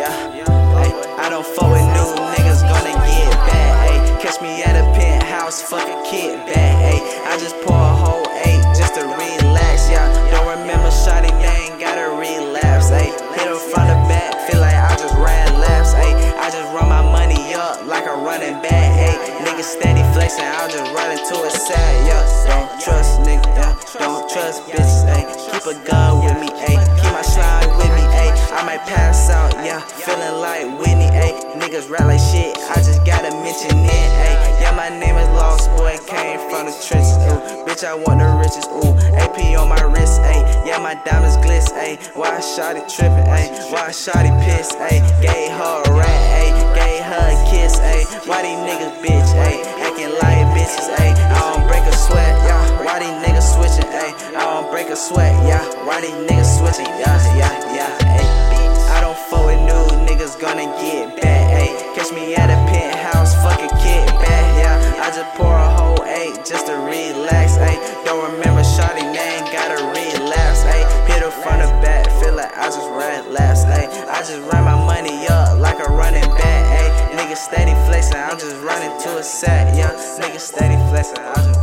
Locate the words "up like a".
17.52-18.16, 75.28-75.90